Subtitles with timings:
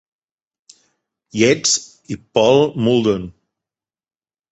[1.39, 1.73] Yeats
[2.15, 3.23] i Paul Muldoon.